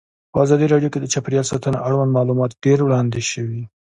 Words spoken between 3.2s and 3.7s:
شوي.